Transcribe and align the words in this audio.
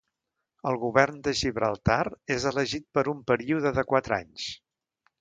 El 0.71 0.77
govern 0.83 1.19
de 1.27 1.33
Gibraltar 1.41 1.99
és 2.39 2.49
elegit 2.55 2.89
per 2.99 3.07
un 3.15 3.23
període 3.31 3.77
de 3.81 3.89
quatre 3.93 4.23
anys. 4.23 4.53